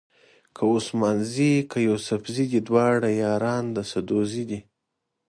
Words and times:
که 0.55 0.63
عثمان 0.75 1.17
زي 1.31 1.51
که 1.71 1.77
یوسفزي 1.87 2.45
دي 2.51 2.59
دواړه 2.67 3.09
یاران 3.23 3.65
د 3.75 3.77
سدوزي 3.91 4.43
دي. 4.49 4.59